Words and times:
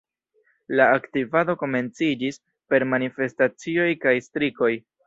La 0.79 0.87
aktivado 1.01 1.55
komenciĝis 1.65 2.43
per 2.73 2.87
manifestacioj 2.95 3.89
kaj 4.09 4.21
strikoj. 4.31 4.75